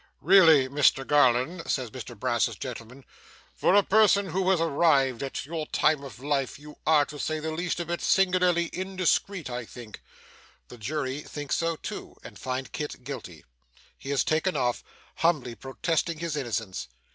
'Really 0.19 0.67
Mr 0.67 1.05
Garland,' 1.05 1.69
says 1.69 1.91
Mr 1.91 2.19
Brass's 2.19 2.55
gentleman, 2.55 3.05
'for 3.53 3.75
a 3.75 3.83
person 3.83 4.29
who 4.29 4.49
has 4.49 4.59
arrived 4.59 5.21
at 5.21 5.45
your 5.45 5.67
time 5.67 6.03
of 6.03 6.17
life, 6.17 6.57
you 6.57 6.77
are, 6.87 7.05
to 7.05 7.19
say 7.19 7.37
the 7.39 7.51
least 7.51 7.79
of 7.79 7.91
it, 7.91 8.01
singularly 8.01 8.71
indiscreet, 8.73 9.47
I 9.47 9.63
think.' 9.63 10.01
The 10.69 10.79
jury 10.79 11.19
think 11.19 11.51
so 11.51 11.75
too, 11.75 12.15
and 12.23 12.39
find 12.39 12.71
Kit 12.71 13.03
guilty. 13.03 13.45
He 13.95 14.09
is 14.09 14.23
taken 14.23 14.57
off, 14.57 14.83
humbly 15.17 15.53
protesting 15.53 16.17
his 16.17 16.35
innocence. 16.35 16.87